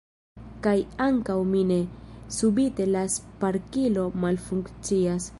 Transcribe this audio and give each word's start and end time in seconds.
Kaj 0.67 0.71
ankaŭ 1.07 1.35
mi 1.49 1.59
ne, 1.71 1.77
subite 2.37 2.87
la 2.95 3.03
sparkilo 3.17 4.07
malfunkcias. 4.25 5.29